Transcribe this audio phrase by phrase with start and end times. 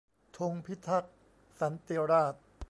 [0.37, 1.15] ธงพิทักษ์
[1.59, 2.41] สันติราษฎร์